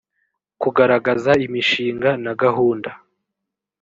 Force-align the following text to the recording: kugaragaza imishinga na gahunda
kugaragaza 0.61 1.31
imishinga 1.45 2.09
na 2.23 2.33
gahunda 2.41 2.89